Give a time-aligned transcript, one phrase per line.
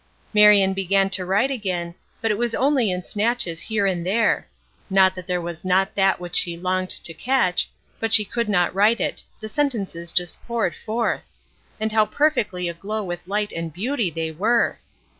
[0.33, 4.47] Marion began to write again, but it was only in snatches here and there;
[4.89, 8.73] not that there was not that which she longed to catch, but she could not
[8.73, 11.29] write it the sentences just poured forth;
[11.79, 14.79] and how perfectly aglow with light and beauty they were!